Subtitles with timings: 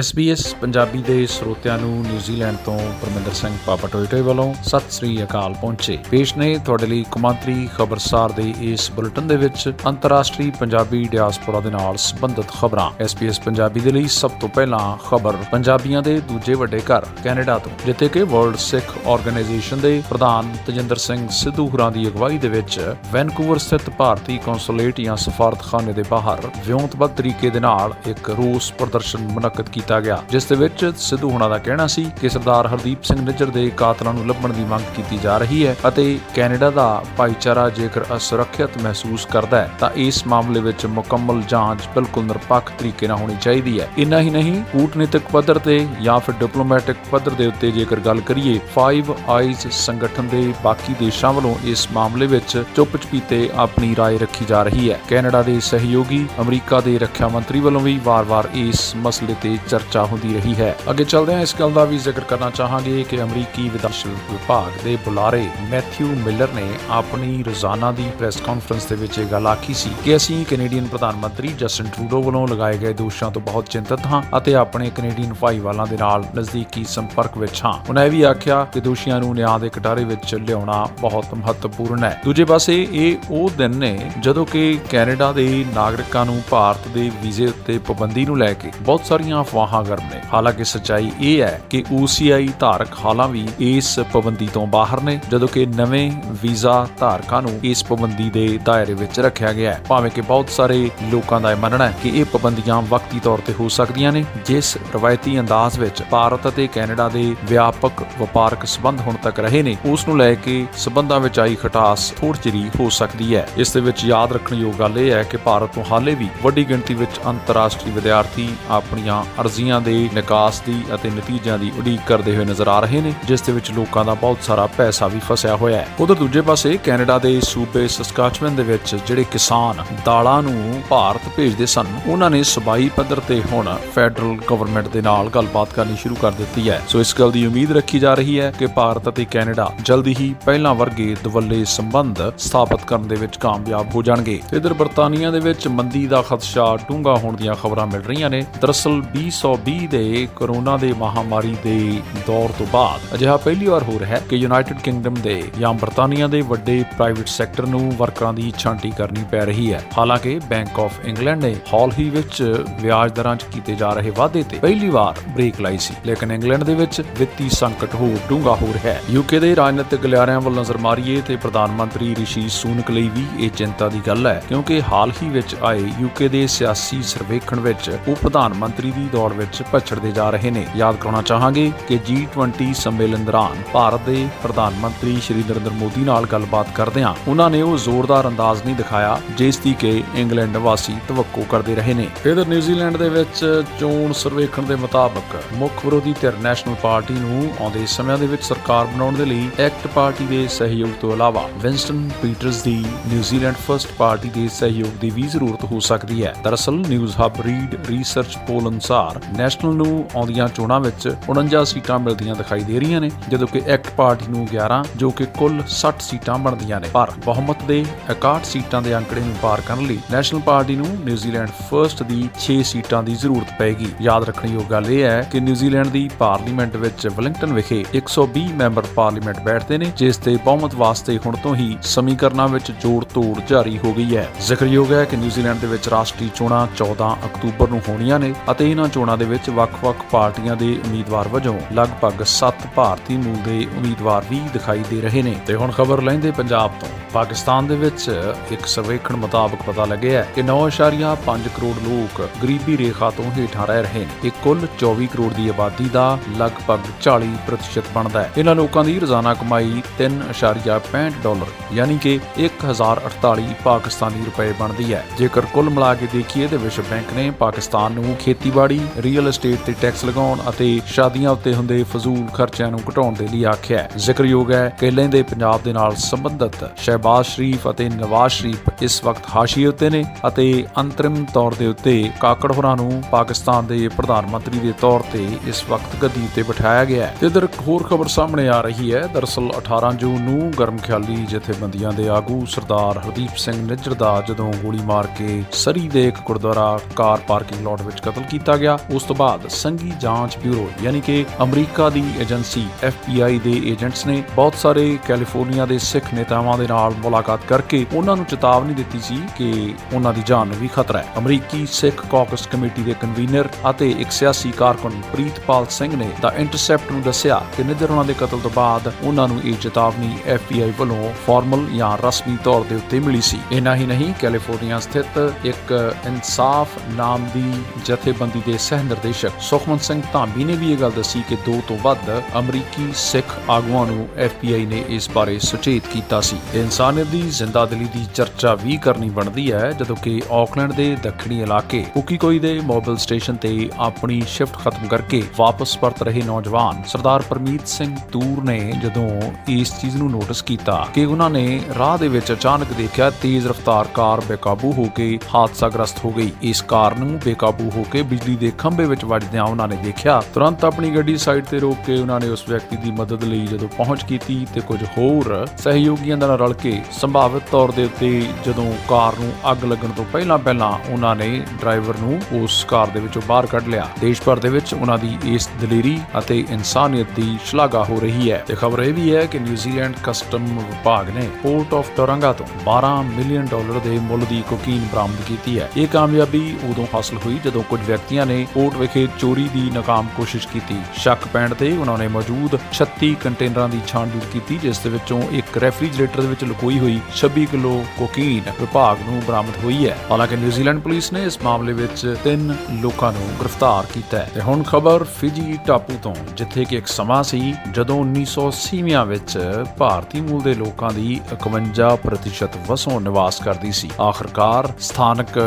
[0.00, 5.98] SBS Punjabi ਦੇ ਸਰੋਤਿਆਂ ਨੂੰ ਨਿਊਜ਼ੀਲੈਂਡ ਤੋਂ ਪਰਮਿੰਦਰ ਸਿੰਘ ਪਾਪਟੋਇਟੇ ਵੱਲੋਂ ਸਤਿ ਸ੍ਰੀ ਅਕਾਲ ਪਹੁੰਚੇ।
[6.10, 11.70] ਪੇਸ਼ ਨੇ ਤੁਹਾਡੇ ਲਈ ਕੁਮਾਂਤਰੀ ਖਬਰਸਾਰ ਦੇ ਇਸ ਬੁਲੇਟਿਨ ਦੇ ਵਿੱਚ ਅੰਤਰਰਾਸ਼ਟਰੀ ਪੰਜਾਬੀ ਡਿਆਸਪੋਰਾ ਦੇ
[11.70, 16.80] ਨਾਲ ਸੰਬੰਧਿਤ ਖਬਰਾਂ। SBS ਪੰਜਾਬੀ ਦੇ ਲਈ ਸਭ ਤੋਂ ਪਹਿਲਾਂ ਖਬਰ ਪੰਜਾਬੀਆਂ ਦੇ ਦੂਜੇ ਵੱਡੇ
[16.80, 22.08] ਘਰ, ਕੈਨੇਡਾ ਤੋਂ, ਜਿੱਥੇ ਕਿ ਵਰਲਡ ਸਿੱਖ ਆਰਗੇਨਾਈਜੇਸ਼ਨ ਦੇ ਪ੍ਰਧਾਨ ਤਜਿੰਦਰ ਸਿੰਘ ਸਿੱਧੂ ਹੁਰਾਂ ਦੀ
[22.08, 27.94] ਅਗਵਾਈ ਦੇ ਵਿੱਚ ਵੈਨਕੂਵਰ ਸਥਿਤ ਭਾਰਤੀ ਕੌਂਸੂਲੇਟ ਜਾਂ ਸਫਾਰਤਖਾਨੇ ਦੇ ਬਾਹਰ ਵਿਉਂਤਬੱਧ ਤਰੀਕੇ ਦੇ ਨਾਲ
[28.06, 32.29] ਇੱਕ ਰੋਸ ਪ੍ਰਦਰਸ਼ਨ ਮੁਨੱਕਦ ਕੀਤਾ। ਗਿਆ ਜਿਸ ਦੇ ਵਿੱਚ ਸਿੱਧੂ ਹੁਣਾਂ ਦਾ ਕਹਿਣਾ ਸੀ ਕਿ
[32.29, 36.19] ਸਰਦਾਰ ਹਰਦੀਪ ਸਿੰਘ ਨਿੱਜਰ ਦੇ ਕਾਤਲਾਂ ਨੂੰ ਲੱਭਣ ਦੀ ਮੰਗ ਕੀਤੀ ਜਾ ਰਹੀ ਹੈ ਅਤੇ
[36.35, 42.25] ਕੈਨੇਡਾ ਦਾ ਭਾਈਚਾਰਾ ਜੇਕਰ ਅਸੁਰੱਖਿਅਤ ਮਹਿਸੂਸ ਕਰਦਾ ਹੈ ਤਾਂ ਇਸ ਮਾਮਲੇ ਵਿੱਚ ਮੁਕੰਮਲ ਜਾਂਚ ਬਿਲਕੁਲ
[42.25, 46.97] ਨਿਰਪੱਖ ਤਰੀਕੇ ਨਾਲ ਹੋਣੀ ਚਾਹੀਦੀ ਹੈ ਇੰਨਾ ਹੀ ਨਹੀਂ ਕੂਟਨੀਤਿਕ ਪੱਧਰ ਤੇ ਜਾਂ ਫਿਰ ਡਿਪਲੋਮੈਟਿਕ
[47.11, 52.27] ਪੱਧਰ ਦੇ ਉੱਤੇ ਜੇਕਰ ਗੱਲ ਕਰੀਏ ਫਾਈਵ ਆਈਜ਼ ਸੰਗਠਨ ਦੇ ਬਾਕੀ ਦੇਸ਼ਾਂ ਵੱਲੋਂ ਇਸ ਮਾਮਲੇ
[52.27, 57.59] ਵਿੱਚ ਚੁੱਪ-ਚਪੀਤੇ ਆਪਣੀ رائے ਰੱਖੀ ਜਾ ਰਹੀ ਹੈ ਕੈਨੇਡਾ ਦੇ ਸਹਿਯੋਗੀ ਅਮਰੀਕਾ ਦੇ ਰੱਖਿਆ ਮੰਤਰੀ
[57.59, 61.70] ਵੱਲੋਂ ਵੀ ਵਾਰ-ਵਾਰ ਇਸ ਮਸਲੇ ਤੇ ਚਰਚਾ ਹੁੰਦੀ ਰਹੀ ਹੈ। ਅੱਗੇ ਚੱਲਦੇ ਹਾਂ ਇਸ ਗੱਲ
[61.70, 67.42] ਦਾ ਵੀ ਜ਼ਿਕਰ ਕਰਨਾ ਚਾਹਾਂਗੇ ਕਿ ਅਮਰੀਕੀ ਵਿਦੇਸ਼ ਵਿਭਾਗ ਦੇ ਬੁਲਾਰੇ ਮੈਥਿਊ ਮਿਲਰ ਨੇ ਆਪਣੀ
[67.42, 71.48] ਰੋਜ਼ਾਨਾ ਦੀ ਪ੍ਰੈਸ ਕਾਨਫਰੰਸ ਦੇ ਵਿੱਚ ਇਹ ਗੱਲ ਆਖੀ ਸੀ ਕਿ ਅਸੀਂ ਕੈਨੇਡੀਅਨ ਪ੍ਰਧਾਨ ਮੰਤਰੀ
[71.48, 75.96] ਜਸਟਨ ਟਰੂਡੋ ਵੱਲੋਂ ਲਗਾਏ ਗਏ ਦੋਸ਼ਾਂ ਤੋਂ ਬਹੁਤ ਚਿੰਤਤ ਹਾਂ ਅਤੇ ਆਪਣੇ ਕੈਨੇਡੀਅਨ ਭਾਈਵਾਲਾਂ ਦੇ
[75.96, 80.04] ਨਾਲ ਨਜ਼ਦੀਕੀ ਸੰਪਰਕ ਵਿੱਚ ਹਾਂ। ਉਹਨਾਂ ਇਹ ਵੀ ਆਖਿਆ ਕਿ ਦੋਸ਼ੀਆਂ ਨੂੰ ਨਿਆਂ ਦੇ ਕਟਾਰੇ
[80.04, 85.64] ਵਿੱਚ ਲਿਆਉਣਾ ਬਹੁਤ ਮਹੱਤਵਪੂਰਨ ਹੈ। ਦੂਜੇ ਪਾਸੇ ਇਹ ਉਹ ਦਿਨ ਨੇ ਜਦੋਂ ਕਿ ਕੈਨੇਡਾ ਦੇ
[85.74, 90.20] ਨਾਗਰਿਕਾਂ ਨੂੰ ਭਾਰਤ ਦੇ ਵੀਜ਼ੇ ਉੱਤੇ ਪਾਬੰਦੀ ਨੂੰ ਲੈ ਕੇ ਬਹੁਤ ਸਾਰੀਆਂ ਅਫਵਾਹਾਂ ਗਰਮ ਨੇ।
[90.34, 95.48] ਹਾਲਾਂਕਿ ਸੱਚਾਈ ਇਹ ਹੈ ਕਿ OCI ਧਾਰਕ ਹਾਲਾਂ ਵੀ ਇਸ ਪਾਬੰਦੀ ਤੋਂ ਬਾਹਰ ਨੇ, ਜਦੋਂ
[95.48, 96.12] ਕਿ ਨਵੇਂ
[96.42, 100.90] ਵੀਜ਼ਾ ਧਾਰਕਾਂ ਨੂੰ ਇਸ ਪਾਬੰਦੀ ਦੇ ਦਾਇਰੇ ਵਿੱਚ ਰੱਖਿਆ ਗਿਆ ਹੈ। ਭਾਵੇਂ ਕਿ ਬਹੁਤ ਸਾਰੇ
[101.02, 104.78] ਲੋਕਾਂ ਦਾ ਇਹ ਮੰਨਣਾ ਹੈ ਕਿ ਇਹ ਪਾਬੰਦੀਆਂ ਵਕਤੀ ਤੌਰ ਤੇ ਹੋ ਸਕਦੀਆਂ ਨੇ, ਜਿਸ
[104.94, 110.08] ਰਵਾਇਤੀ ਅੰਦਾਜ਼ ਵਿੱਚ ਭਾਰਤ ਅਤੇ ਕੈਨੇਡਾ ਦੇ ਵਿਆਪਕ ਵਪਾਰਕ ਸਬੰਧ ਹੁਣ ਤੱਕ ਰਹੇ ਨੇ, ਉਸ
[110.08, 114.04] ਨੂੰ ਲੈ ਕੇ ਸਬੰਧਾਂ ਵਿੱਚ ਆਈ ਖਟਾਸ ਥੋੜੀ ਜਿਹੀ ਹੋ ਸਕਦੀ ਹੈ। ਇਸ ਦੇ ਵਿੱਚ
[114.04, 117.90] ਯਾਦ ਰੱਖਣ ਯੋਗ ਗੱਲ ਇਹ ਹੈ ਕਿ ਭਾਰਤ ਤੋਂ ਹਾਲੇ ਵੀ ਵੱਡੀ ਗਿਣਤੀ ਵਿੱਚ ਅੰਤਰਰਾਸ਼ਟਰੀ
[117.90, 119.24] ਵਿਦਿਆਰਥੀ ਆਪਣੀਆਂ
[119.56, 123.42] ਅਰਜ਼ੀਆਂ ਦੇ ਨਿਕਾਸ ਦੀ ਅਤੇ ਨਤੀਜਿਆਂ ਦੀ ਉਡੀਕ ਕਰਦੇ ਹੋਏ ਨਜ਼ਰ ਆ ਰਹੇ ਨੇ, ਜਿਸ
[123.42, 127.18] ਦੇ ਵਿੱਚ ਲੋਕਾਂ ਦਾ ਬਹੁਤ ਸਾਰਾ ਪੈਸਾ ਵੀ ਫਸਿਆ ਹੋਇਆ ਹੈ। ਉਧਰ ਦੂਜੇ ਪਾਸੇ ਕੈਨੇਡਾ
[127.18, 132.90] ਦੇ ਸੂਬੇ ਸਸਕਾਚਵਨ ਦੇ ਵਿੱਚ ਜਿਹੜੇ ਕਿਸਾਨ ਦਾਲਾਂ ਨੂੰ ਭਾਰਤ ਭੇਜਦੇ ਸਨ, ਉਹਨਾਂ ਨੇ ਸਬਾਈ
[132.96, 137.14] ਪੱਧਰ ਤੇ ਹੁਣ ਫੈਡਰਲ ਗਵਰਨਮੈਂਟ ਦੇ ਨਾਲ ਗੱਲਬਾਤ ਕਰਨੀ ਸ਼ੁਰੂ ਕਰ ਦਿੱਤੀ ਹੈ। ਸੋ ਇਸ
[137.20, 141.16] ਗੱਲ ਦੀ ਉਮੀਦ ਰੱਖੀ ਜਾ ਰਹੀ ਹੈ ਕਿ ਭਾਰਤ ਅਤੇ ਕੈਨੇਡਾ ਜਲਦੀ ਹੀ ਪਹਿਲਾਂ ਵਰਗੇ
[141.24, 146.22] ਦਵੱਲੇ ਸੰਬੰਧ ਸਥਾਪਿਤ ਕਰਨ ਦੇ ਵਿੱਚ ਕਾਮਯਾਬ ਹੋ ਜਾਣਗੇ। ਇਧਰ ਬਰਤਾਨੀਆ ਦੇ ਵਿੱਚ ਮੰਦੀ ਦਾ
[146.22, 149.00] ਖਦਸ਼ਾ ਡੂੰਘਾ ਹੋਣ ਦੀਆਂ ਖਬਰਾਂ ਮਿਲ ਰਹੀਆਂ ਨੇ। ਦਰਅਸਲ
[149.36, 154.22] 2020 ਦੇ ਕਰੋਨਾ ਦੇ ਮਹਾਮਾਰੀ ਦੇ ਦੌਰ ਤੋਂ ਬਾਅਦ ਅਜਿਹਾ ਪਹਿਲੀ ਵਾਰ ਹੋ ਰਿਹਾ ਹੈ
[154.30, 159.24] ਕਿ ਯੂਨਾਈਟਿਡ ਕਿੰਗਡਮ ਦੇ ਜਾਂ ਬਰਤਾਨੀਆ ਦੇ ਵੱਡੇ ਪ੍ਰਾਈਵੇਟ ਸੈਕਟਰ ਨੂੰ ਵਰਕਰਾਂ ਦੀ ਛਾਂਟੀ ਕਰਨੀ
[159.30, 163.74] ਪੈ ਰਹੀ ਹੈ। ਹਾਲਾਂਕਿ ਬੈਂਕ ਆਫ ਇੰਗਲੈਂਡ ਨੇ ਹਾਲ ਹੀ ਵਿੱਚ ਵਿਆਜ ਦਰਾਂ 'ਚ ਕੀਤੇ
[163.74, 167.94] ਜਾ ਰਹੇ ਵਾਅਦੇ ਤੇ ਪਹਿਲੀ ਵਾਰ ਬ੍ਰੇਕ ਲਾਈ ਸੀ। ਲੇਕਿਨ ਇੰਗਲੈਂਡ ਦੇ ਵਿੱਚ ਵਿੱਤੀ ਸੰਕਟ
[167.94, 172.14] ਹੋਰ ਡੂੰਘਾ ਹੋ ਰਿਹਾ ਹੈ। ਯੂਕੇ ਦੇ ਰਾਜਨੀਤਿਕ ਗਲਿਆਰਿਆਂ ਵੱਲ ਨਜ਼ਰ ਮਾਰੀਏ ਤੇ ਪ੍ਰਧਾਨ ਮੰਤਰੀ
[172.14, 176.28] ਰਿਸ਼ੀ ਸੂਨਕ ਲਈ ਵੀ ਇਹ ਚਿੰਤਾ ਦੀ ਗੱਲ ਹੈ, ਕਿਉਂਕਿ ਹਾਲ ਹੀ ਵਿੱਚ ਆਏ ਯੂਕੇ
[176.28, 180.96] ਦੇ ਸਿਆਸੀ ਸਰਵੇਖਣ ਵਿੱਚ ਉਹ ਪ੍ਰਧਾਨ ਮੰਤਰੀ ਦੀ ਦੌੜ ਵਿੱਚ ਪਛੜਦੇ ਜਾ ਰਹੇ ਨੇ। ਯਾਦ
[180.96, 186.66] ਕਰਾਉਣਾ ਚਾਹਾਂਗੇ ਕਿ G20 ਸੰਮੇਲਨ ਦੌਰਾਨ ਭਾਰਤ ਦੇ ਪ੍ਰਧਾਨ ਮੰਤਰੀ ਸ਼੍ਰੀ ਨਰਿੰਦਰ ਮੋਦੀ ਨਾਲ ਗੱਲਬਾਤ
[186.74, 191.74] ਕਰਦਿਆਂ ਉਹਨਾਂ ਨੇ ਉਹ ਜ਼ੋਰਦਾਰ ਅੰਦਾਜ਼ ਨਹੀਂ ਦਿਖਾਇਆ, ਜਿਸ ਦੀ ਕਿ ਇੰਗਲੈਂਡ ਵਾਸੀ ਤਵੱਕੂ ਕਰਦੇ
[191.74, 197.14] ਰਹੇ ਨੇ। ਇਧਰ ਨਿਊਜ਼ੀਲੈਂਡ ਦੇ ਵਿੱਚ ਚੋਣ ਸਰਵੇਖਣ ਦੇ ਮੁਤਾਬਕ ਮੁੱਖ ਵਿਰੋਧੀ ਧਿਰ ਨੈਸ਼ਨਲ ਪਾਰਟੀ
[197.14, 201.48] ਨੂੰ ਆਉਂਦੇ ਸਮਿਆਂ ਦੇ ਵਿੱਚ ਸਰਕਾਰ ਬਣਾਉਣ ਦੇ ਲਈ ਐਕਟ ਪਾਰਟੀ ਦੇ ਸਹਿਯੋਗ ਤੋਂ ਇਲਾਵਾ
[201.54, 206.72] ਵਿੰਸਟਨ ਪੀਟਰਸ ਦੀ ਨਿਊਜ਼ੀਲੈਂਡ ਫਰਸਟ ਪਾਰਟੀ ਦੇ ਸਹਿਯੋਗ ਦੀ ਵੀ ਜ਼ਰੂਰਤ ਹੋ ਸਕਦੀ ਹੈ। ਦਰਅਸਲ,
[206.72, 212.60] Newshub Reid, research poll ਅਨੁਸਾਰ ਨੈਸ਼ਨਲ ਨੂੰ ਆਉਂਦੀਆਂ ਚੋਣਾਂ ਵਿੱਚ 49 ਸੀਟਾਂ ਮਿਲਦੀਆਂ ਦਿਖਾਈ
[212.60, 216.80] ਦੇ ਰਹੀਆਂ ਨੇ, ਜਦੋਂ ਕਿ ਐਕਟ ਪਾਰਟੀ ਨੂੰ 11 ਜੋ ਕਿ ਕੁੱਲ 60 ਸੀਟਾਂ ਬਣਦੀਆਂ
[216.80, 220.86] ਨੇ। ਪਰ ਬਹੁਮਤ ਦੇ 61 ਸੀਟਾਂ ਦੇ ਅੰਕੜੇ ਨੂੰ ਪਾਰ ਕਰਨ ਲਈ ਨੈਸ਼ਨਲ ਪਾਰਟੀ ਨੂੰ
[221.04, 225.40] ਨਿਊਜ਼ੀਲੈਂਡ ਫਰਸਟ ਦੀ 6 ਸੀਟਾਂ ਦੀ ਜ਼ਰੂਰਤ ਪਏਗੀ। ਯਾਦ ਰੱਖਣ ਯੋਗ ਗੱਲ ਇਹ ਹੈ ਕਿ
[225.40, 231.18] ਨਿਊਜ਼ੀਲੈਂਡ ਦੀ ਪਾਰਲੀਮੈਂਟ ਵਿੱਚ ਵਲਿੰਗਟਨ ਵਿਖੇ 120 ਮੈਂਬਰ ਪਾਰਲੀਮੈਂਟ ਬੈਠਦੇ ਨੇ, ਜਿਸ ਤੇ ਬਹੁਮਤ ਵਾਸਤੇ
[231.26, 235.58] ਹੁਣ ਤੋਂ ਹੀ ਸਮੀਕਰਨਾਂ ਵਿੱਚ ਜੋੜ ਤੋੜ ਜਾਰੀ ਹੋ ਗਈ ਹੈ। ਜ਼ਿਕਰਯੋਗ ਹੈ ਕਿ ਨਿਊਜ਼ੀਲੈਂਡ
[235.58, 239.48] ਦੇ ਵਿੱਚ ਰਾਸ਼ਟਰੀ ਚੋਣਾਂ 14 ਅਕਤੂਬਰ ਨੂੰ ਹੋਣੀਆਂ ਨੇ ਅਤੇ ਇਹਨਾਂ ਚੋਣਾਂ ਚੋਣਾਂ ਦੇ ਵਿੱਚ
[239.50, 245.22] ਵੱਖ-ਵੱਖ ਪਾਰਟੀਆਂ ਦੇ ਉਮੀਦਵਾਰ ਵਜੋਂ ਲਗਭਗ 7 ਭਾਰਤੀ ਮੂਲ ਦੇ ਉਮੀਦਵਾਰ ਵੀ ਦਿਖਾਈ ਦੇ ਰਹੇ
[245.22, 248.10] ਨੇ। ਤੇ ਹੁਣ ਖਬਰ ਲੈਂਦੇ ਪੰਜਾਬ ਤੋਂ। ਪਾਕਿਸਤਾਨ ਦੇ ਵਿੱਚ
[248.50, 253.82] ਇੱਕ ਸਰਵੇਖਣ ਮੁਤਾਬਕ ਪਤਾ ਲੱਗਿਆ ਹੈ ਕਿ 9.5 ਕਰੋੜ ਲੋਕ ਗਰੀਬੀ ਰੇਖਾ ਤੋਂ ਹੇਠਾਂ ਰਹਿ
[253.82, 258.84] ਰਹੇ ਨੇ ਇਹ ਕੁੱਲ 24 ਕਰੋੜ ਦੀ ਆਬਾਦੀ ਦਾ ਲਗਭਗ 40% ਬਣਦਾ ਹੈ। ਇਹਨਾਂ ਲੋਕਾਂ
[258.84, 265.94] ਦੀ ਰੋਜ਼ਾਨਾ ਕਮਾਈ 3.65 ਡਾਲਰ, ਯਾਨੀ ਕਿ 1048 ਪਾਕਿਸਤਾਨੀ ਰੁਪਏ ਬਣਦੀ ਹੈ। ਜੇਕਰ ਕੁੱਲ ਮਿਲਾ
[265.94, 270.80] ਕੇ ਦੇਖੀਏ ਤੇ ਵਿਸ਼ਵ ਬੈਂਕ ਨੇ ਪਾਕਿਸਤਾਨ ਨੂੰ ਖੇਤੀਬਾੜੀ ਰੀਅਲ ਏਸਟੇਟ ਤੇ ਟੈਕਸ ਲਗਾਉਣ ਅਤੇ
[270.86, 275.22] ਸ਼ਾਦੀਆਂ ਉੱਤੇ ਹੁੰਦੇ ਫਜ਼ੂਲ ਖਰਚਿਆਂ ਨੂੰ ਘਟਾਉਣ ਦੇ ਲਈ ਆਖਿਆ ਹੈ। ਜ਼ਿਕਰਯੋਗ ਹੈ ਕਿ ਲਹਿੰਦੇ
[275.22, 280.66] ਪੰਜਾਬ ਦੇ ਨਾਲ ਸੰਬੰਧਿਤ ਸ਼ਹਿਬਾਜ਼ ਸ਼ਰੀਫ ਅਤੇ ਨਵਾਜ਼ ਸ਼ਰੀਫ ਇਸ ਵਕਤ ਹਾਸ਼ੀਏ ਉੱਤੇ ਨੇ ਅਤੇ
[280.78, 285.64] ਅੰਤਰਿਮ ਤੌਰ ਦੇ ਉੱਤੇ ਕਾਕੜ ਹੋਰਾਂ ਨੂੰ ਪਾਕਿਸਤਾਨ ਦੇ ਪ੍ਰਧਾਨ ਮੰਤਰੀ ਦੇ ਤੌਰ ਤੇ ਇਸ
[285.70, 289.06] ਵਕਤ ਗੱਦੀ ਉੱਤੇ ਬਿਠਾਇਆ ਗਿਆ ਹੈ। ਤੇ ਇਧਰ ਇੱਕ ਹੋਰ ਖਬਰ ਸਾਹਮਣੇ ਆ ਰਹੀ ਹੈ।
[289.14, 294.52] ਦਰਅਸਲ 18 ਜੂਨ ਨੂੰ ਗਰਮ ਖਿਆਲੀ ਜਥੇਬੰਦੀਆਂ ਦੇ ਆਗੂ ਸਰਦਾਰ ਹਰਦੀਪ ਸਿੰਘ ਨਿੱਜਰ ਦਾ ਜਦੋਂ
[294.52, 299.02] ਗੋਲੀ ਮਾਰ ਕੇ ਸਰੀ ਦੇ ਇੱਕ ਗੁਰਦੁਆਰਾ ਕਾਰ ਪਾਰਕਿੰਗ ਲਾਟ ਵਿੱਚ ਕਤਲ ਕੀਤਾ ਗਿਆ ਉਸ
[299.02, 304.54] ਤੋਂ ਬਾਅਦ ਸੰਗੀ ਜਾਂਚ ਬਿਊਰੋ, ਯਾਨੀ ਕਿ ਅਮਰੀਕਾ ਦੀ ਏਜੰਸੀ FBI ਦੇ ਏਜੰਟਸ ਨੇ ਬਹੁਤ
[304.54, 309.74] ਸਾਰੇ ਕੈਲੀਫੋਰਨੀਆ ਦੇ ਸਿੱਖ ਨੇਤਾਵਾਂ ਦੇ ਨਾਲ ਮੁਲਾਕਾਤ ਕਰਕੇ ਉਹਨਾਂ ਨੂੰ ਚੇਤਾਵਨੀ ਦਿੱਤੀ ਸੀ ਕਿ
[309.94, 314.10] ਉਹਨਾਂ ਦੀ ਜਾਨ ਨੂੰ ਵੀ ਖਤਰਾ ਹੈ। ਅਮਰੀਕੀ ਸਿੱਖ ਕਾਕਸ ਕਮੇਟੀ ਦੇ ਕਨਵੀਨਰ ਅਤੇ ਇੱਕ
[314.10, 318.50] ਸਿਆਸੀ ਕਾਰਕੁਨ ਪ੍ਰੀਤਪਾਲ ਸਿੰਘ ਨੇ ਦਾ ਇੰਟਰਸੈਪਟ ਨੂੰ ਦੱਸਿਆ ਕਿ ਨਿੱਜਰ ਉਹਨਾਂ ਦੇ ਕਤਲ ਤੋਂ
[318.56, 323.38] ਬਾਅਦ ਉਹਨਾਂ ਨੂੰ ਇਹ ਚੇਤਾਵਨੀ FBI ਵੱਲੋਂ ਫਾਰਮਲ ਜਾਂ ਰਸਮੀ ਤੌਰ ਦੇ ਉੱਤੇ ਮਿਲੀ ਸੀ।
[323.52, 327.52] ਇਨਾ ਹੀ ਨਹੀਂ, ਕੈਲੀਫੋਰਨੀਆ ਸਥਿਤ ਇੱਕ ਇਨਸਾਫ ਨਾਮ ਦੀ
[327.84, 331.76] ਜਥੇਬੰਦੀ ਦੇ ਸਹਿ ਨਿਰਦੇਸ਼ਕ ਸੁਖਮਨ ਸਿੰਘ ਧਾਂਬੀ ਨੇ ਵੀ ਇਹ ਗੱਲ ਦੱਸੀ ਕਿ ਦੋ ਤੋਂ
[331.82, 337.84] ਵੱਧ ਅਮਰੀਕੀ ਸਿੱਖ ਆਗੂਆਂ ਨੂੰ FBI ਨੇ ਇਸ ਬਾਰੇ ਸੁਚੇਤ ਕੀਤਾ ਸੀ। ਇਨਸਾਨੀਅਤ ਦੀ ਜ਼ਿੰਦਾਦਿਲੀ
[337.84, 342.96] ਦੀ ਚਰਚਾ ਵੀ ਕਰਨੀ ਬਣਦੀ ਹੈ, ਜਦੋਂ ਕਿ ਆਕਲੈਂਡ ਦੇ ਦੱਖਣੀ ਇਲਾਕੇ ਕੁਕੀਕੋਈ ਦੇ ਮੋਬਾਈਲ
[342.96, 348.58] ਸਟੇਸ਼ਨ ਤੇ ਆਪਣੀ ਸ਼ਿਫਟ ਖਤਮ ਕਰਕੇ ਵਾਪਸ ਪਰਤ ਰਹੇ ਨੌਜਵਾਨ ਸਰਦਾਰ ਪਰਮੀਤ ਸਿੰਘ ਤੂਰ ਨੇ
[348.82, 349.08] ਜਦੋਂ
[349.48, 353.86] ਇਸ ਚੀਜ਼ ਨੂੰ ਨੋਟਿਸ ਕੀਤਾ ਕਿ ਉਹਨਾਂ ਨੇ ਰਾਹ ਦੇ ਵਿੱਚ ਅਚਾਨਕ ਦੇਖਿਆ ਤੇਜ਼ ਰਫ਼ਤਾਰ
[353.94, 358.52] ਕਾਰ ਬੇਕਾਬੂ ਹੋ ਕੇ ਹਾਦਸਾਗ੍ਰਸਤ ਹੋ ਗਈ। ਇਸ ਕਾਰ ਨੂੰ ਬੇਕਾਬੂ ਹੋ ਕੇ ਬਿਜਲੀ ਦੇ
[358.66, 362.28] ਖੰਭੇ ਵਿੱਚ ਵੱਜਦਿਆਂ ਉਹਨਾਂ ਨੇ ਦੇਖਿਆ ਤੁਰੰਤ ਆਪਣੀ ਗੱਡੀ ਸਾਈਡ ਤੇ ਰੋਕ ਕੇ ਉਹਨਾਂ ਨੇ
[362.28, 366.82] ਉਸ ਵਿਅਕਤੀ ਦੀ ਮਦਦ ਲਈ ਜਦੋਂ ਪਹੁੰਚ ਕੀਤੀ ਤੇ ਕੁਝ ਹੋਰ ਸਹਿਯੋਗੀਆਂ ਨਾਲ ਰਲ ਕੇ
[366.92, 371.94] ਸੰਭਾਵਿਤ ਤੌਰ ਦੇ ਉੱਤੇ ਜਦੋਂ ਕਾਰ ਨੂੰ ਅੱਗ ਲੱਗਣ ਤੋਂ ਪਹਿਲਾਂ ਪਹਿਲਾਂ ਉਹਨਾਂ ਨੇ ਡਰਾਈਵਰ
[371.96, 375.48] ਨੂੰ ਉਸ ਕਾਰ ਦੇ ਵਿੱਚੋਂ ਬਾਹਰ ਕੱਢ ਲਿਆ। ਦੇਸ਼ ਭਰ ਦੇ ਵਿੱਚ ਉਹਨਾਂ ਦੀ ਇਸ
[375.60, 379.94] ਦਲੇਰੀ ਅਤੇ ਇਨਸਾਨੀਅਤ ਦੀ ਸ਼ਲਾਘਾ ਹੋ ਰਹੀ ਹੈ। ਤੇ ਖਬਰ ਇਹ ਵੀ ਹੈ ਕਿ ਨਿਊਜ਼ੀਲੈਂਡ
[380.04, 385.16] ਕਸਟਮ ਵਿਭਾਗ ਨੇ ਪੋਰਟ ਆਫ ਟੋਰੰਗਾ ਤੋਂ 12 ਮਿਲੀਅਨ ਡਾਲਰ ਦੇ ਮੁੱਲ ਦੀ ਕੋਕੀਨ ਬਰਾਮਦ
[385.28, 389.70] ਕੀਤੀ ਹੈ। ਇਹ ਕਾਮਯਾਬੀ ਉਦੋਂ ਹਾਸਲ ਹੋਈ ਜਦੋਂ ਕੁਝ ਵਿਅਕਤੀਆਂ ਨੇ ਪੋਰਟ ਵਿਖੇ ਚੋਰੀ ਦੀ
[389.74, 394.78] ਨਾਕਾਮ ਕੋਸ਼ਿਸ਼ ਕੀਤੀ। ਸ਼ੱਕ ਪੈਣ ਤੇ ਉਹਨਾਂ ਨੇ ਮੌਜੂਦ 36 ਕੰਟੇਨਰਾਂ ਦੀ ਛਾਣਬੀਣ ਕੀਤੀ, ਜਿਸ
[394.78, 399.88] ਦੇ ਵਿੱਚੋਂ ਇੱਕ ਰੈਫਰੀਜਰੇਟਰ ਦੇ ਵਿੱਚ ਲੁਕੋਈ ਹੋਈ 26 ਕਿਲੋ ਕੋਕੀਨ ਵਿਭਾਗ ਨੂੰ ਬਰਾਮਦ ਹੋਈ
[399.88, 404.40] ਹੈ। ਹਾਲਾਂਕਿ ਨਿਊਜ਼ੀਲੈਂਡ ਪੁਲਿਸ ਨੇ ਇਸ ਮਾਮਲੇ ਵਿੱਚ ਤਿੰਨ ਲੋਕਾਂ ਨੂੰ ਗ੍ਰਿਫਤਾਰ ਕੀਤਾ ਹੈ। ਤੇ
[404.40, 409.38] ਹੁਣ ਖਬਰ ਫਿਜੀ ਟਾਪੂ ਤੋਂ, ਜਿੱਥੇ ਕਿ ਇੱਕ ਸਮਾਂ ਸੀ ਜਦੋਂ 1980ਵਿਆਂ ਵਿੱਚ
[409.78, 415.38] ਭਾਰਤੀ ਮੂਲ ਦੇ ਲੋਕਾਂ ਦੀ 51% ਵਸੋਂ ਨਿਵਾਸ ਕਰਦੀ ਸੀ। ਆਖਰਕਾਰ ਸਥਾਨਕ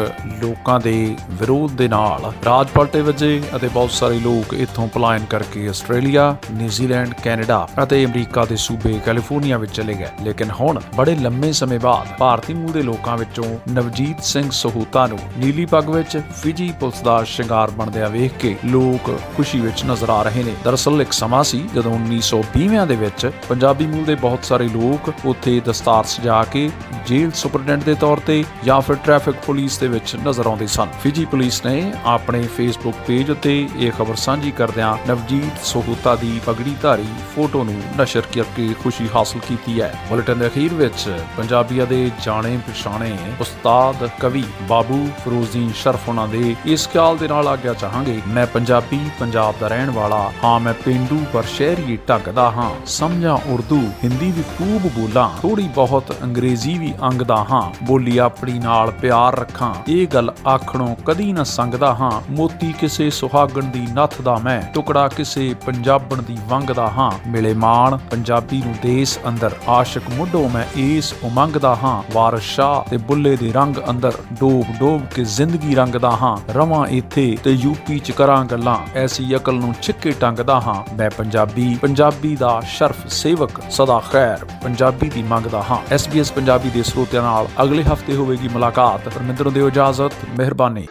[0.41, 5.67] ਲੋਕਾਂ ਦੇ ਵਿਰੋਧ ਦੇ ਨਾਲ ਰਾਜ ਪਲਟੇ ਵਜੇ ਅਤੇ ਬਹੁਤ ਸਾਰੇ ਲੋਕ ਇੱਥੋਂ ਪਲਾਇਨ ਕਰਕੇ
[5.69, 11.51] ਆਸਟ੍ਰੇਲੀਆ, ਨਿਊਜ਼ੀਲੈਂਡ, ਕੈਨੇਡਾ ਅਤੇ ਅਮਰੀਕਾ ਦੇ ਸੂਬੇ ਕੈਲੀਫੋਰਨੀਆ ਵਿੱਚ ਚਲੇ ਗਏ। ਲੇਕਿਨ ਹੁਣ ਬੜੇ ਲੰਮੇ
[11.51, 16.71] ਸਮੇਂ ਬਾਅਦ ਭਾਰਤੀ ਮੂਲ ਦੇ ਲੋਕਾਂ ਵਿੱਚੋਂ ਨਵਜੀਤ ਸਿੰਘ ਸਹੂਤਾ ਨੂੰ ਨੀਲੀ ਪੱਗ ਵਿੱਚ ਫਿਜੀ
[16.79, 21.13] ਪੁਲਿਸ ਦਾ ਸ਼ਿੰਗਾਰ ਬਣਦਿਆਂ ਵੇਖ ਕੇ ਲੋਕ ਖੁਸ਼ੀ ਵਿੱਚ ਨਜ਼ਰ ਆ ਰਹੇ ਨੇ। ਦਰਅਸਲ ਇੱਕ
[21.13, 26.43] ਸਮਾਂ ਸੀ ਜਦੋਂ 1920ਵਿਆਂ ਦੇ ਵਿੱਚ ਪੰਜਾਬੀ ਮੂਲ ਦੇ ਬਹੁਤ ਸਾਰੇ ਲੋਕ ਉੱਥੇ ਦਸਤਾਰ ਸਜਾ
[26.43, 26.69] ਕੇ
[27.07, 31.25] ਜੇਲ੍ਹ ਸੁਪਰਡੈਂਟ ਦੇ ਤੌਰ ਤੇ ਜਾਂ ਫਿਰ ਟ੍ਰੈਫਿਕ ਪੁਲਿਸ ਦੇ ਵਿੱਚ ਨਜ਼ਰ ਆਉਂਦੇ ਸਨ। ਫਿਜੀ
[31.25, 32.41] ਪੁਲਿਸ ਨੇ ਆਪਣੇ
[32.79, 38.67] ਫੇਸਬੁੱਕ ਪੇਜ ਉੱਤੇ ਇਹ ਖਬਰ ਸਾਂਝੀ ਕਰਦਿਆਂ ਨਵਜੀਤ ਸਹੂਤਾ ਦੀ ਪਗੜੀਧਾਰੀ ਫੋਟੋ ਨੂੰ ਨਸ਼ਰ ਕਰਕੇ
[38.83, 43.11] ਖੁਸ਼ੀ ਹਾਸਲ ਕੀਤੀ ਹੈ। ਬੁਲੇਟਿਨ ਦੇ ਅਖੀਰ ਵਿੱਚ ਪੰਜਾਬੀਆਂ ਦੇ ਜਾਣੇ ਪਛਾਣੇ
[43.41, 48.99] ਉਸਤਾਦ ਕਵੀ ਬਾਬੂ ਫਰੋਜ਼ਦੀਨ ਸ਼ਰਫ ਉਹਨਾਂ ਦੇ ਇਸ ਖਿਆਲ ਦੇ ਨਾਲ ਆਗਿਆ ਚਾਹਾਂਗੇ, ਮੈਂ ਪੰਜਾਬੀ,
[49.19, 54.31] ਪੰਜਾਬ ਦਾ ਰਹਿਣ ਵਾਲਾ, ਹਾਂ, ਮੈਂ ਪਿੰਡੂ ਪਰ ਸ਼ਹਿਰੀ ਢੰਗ ਦਾ ਹਾਂ, ਸਮਝਾਂ ਉਰਦੂ, ਹਿੰਦੀ
[54.31, 60.07] ਵੀ ਖੂਬ ਬੋਲਾਂ ਥੋੜੀ ਬਹੁਤ ਅੰਗਰੇਜ਼ੀ ਵੀ ਅੰਗਦਾ ਹਾਂ, ਬੋਲੀ ਆਪਣੀ ਨਾਲ ਪਿਆਰ ਰੱਖਾਂ, ਇਹ
[60.07, 65.55] ਗੱਲ ਆਖਣੋਂ ਕਦੀ ਨਾ ਸੰਗਦਾ ਹਾਂ, ਮੋਤੀ ਕਿਸੇ ਸੁਹਾਗਣ ਦੀ ਨੱਥ ਦਾ ਮੈਂ ਟੁਕੜਾ, ਕਿਸੇ
[65.65, 71.13] ਪੰਜਾਬਣ ਦੀ ਵੰਗ ਦਾ ਹਾਂ। ਮਿਲੇ ਮਾਣ, ਪੰਜਾਬੀ ਨੂੰ ਦੇਸ ਅੰਦਰ ਆਸ਼ਿਕ ਮੁੱਢੋਂ ਮੈਂ ਇਸ
[71.23, 76.11] ਉਮੰਗ ਦਾ ਹਾਂ। ਵਾਰਿਸ ਸ਼ਾਹ ਤੇ ਬੁੱਲੇ ਦੇ ਰੰਗ ਅੰਦਰ ਡੋਬ ਡੋਬ ਕੇ ਜ਼ਿੰਦਗੀ ਰੰਗਦਾ
[76.11, 81.09] ਹਾਂ। ਰਵਾਂ ਇੱਥੇ ਤੇ ਯੂਪੀ ਚ ਕਰਾਂ ਗੱਲਾਂ, ਐਸੀ ਅਕਲ ਨੂੰ ਛਿੱਕੇ ਟੰਗਦਾ ਹਾਂ। ਮੈਂ
[81.09, 87.23] ਪੰਜਾਬੀ ਪੰਜਾਬੀ ਦਾ ਸ਼ਰਫ ਸੇਵਕ ਸਦਾ ਖੈਰ, ਪੰਜਾਬੀ ਦੀ ਮੰਗਦਾ ਹਾਂ। SBS ਪੰਜਾਬੀ ਦੇ ਸਰੋਤਿਆਂ
[87.23, 90.87] ਨਾਲ ਅਗਲੇ ਹਫ਼ਤੇ ਹੋਵੇਗੀ ਮੁਲਾਕਾਤ। ਪਰਮਿੰਦਰ ਦਿਓ ਇਜਾਜ਼ਤ, ਮਿਹਰਬਾਨੀ।